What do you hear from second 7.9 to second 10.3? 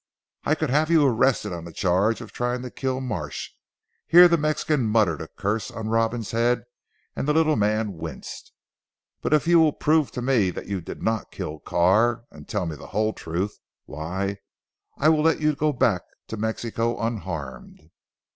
winced. "But if you will prove to